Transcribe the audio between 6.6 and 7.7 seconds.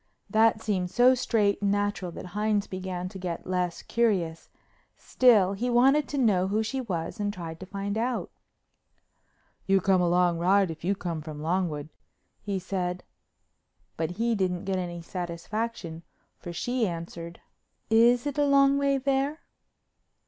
she was and tried to